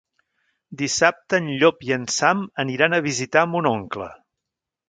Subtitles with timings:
[0.81, 4.13] Dissabte en Llop i en Sam aniran a visitar mon oncle.